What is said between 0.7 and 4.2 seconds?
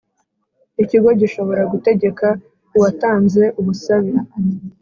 Ikigo gishobora gutegeka uwatanze ubusabe